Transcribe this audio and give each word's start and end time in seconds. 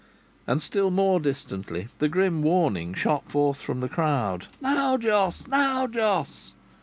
And 0.47 0.63
still 0.63 0.89
more 0.89 1.19
distantly 1.19 1.89
the 1.99 2.09
grim 2.09 2.41
warning 2.41 2.95
shot 2.95 3.29
forth 3.29 3.61
from 3.61 3.81
the 3.81 3.87
crowd: 3.87 4.47
"Now, 4.59 4.97
Jos! 4.97 5.45
Now, 5.45 5.85
Jos!" 5.85 6.55